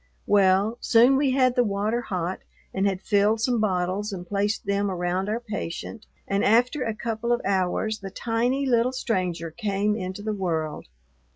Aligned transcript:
Well, 0.25 0.79
soon 0.81 1.15
we 1.15 1.29
had 1.29 1.53
the 1.55 1.63
water 1.63 2.01
hot 2.01 2.39
and 2.73 2.87
had 2.87 3.03
filled 3.03 3.39
some 3.39 3.59
bottles 3.61 4.11
and 4.11 4.25
placed 4.27 4.65
them 4.65 4.89
around 4.89 5.29
our 5.29 5.39
patient, 5.39 6.07
and 6.27 6.43
after 6.43 6.81
a 6.81 6.95
couple 6.95 7.31
of 7.31 7.39
hours 7.45 7.99
the 7.99 8.09
tiny 8.09 8.65
little 8.65 8.93
stranger 8.93 9.51
came 9.51 9.95
into 9.95 10.23
the 10.23 10.33
world. 10.33 10.87